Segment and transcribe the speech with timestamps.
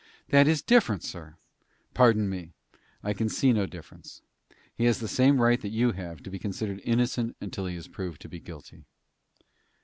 [0.29, 1.35] "That is different, sir."
[1.93, 2.53] "Pardon me,
[3.03, 4.23] I can see no difference.
[4.73, 7.87] He has the same right that you have to be considered innocent till he is
[7.87, 8.85] proved to be guilty."